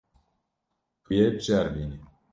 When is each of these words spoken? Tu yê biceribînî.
Tu 1.03 1.11
yê 1.17 1.27
biceribînî. 1.35 1.97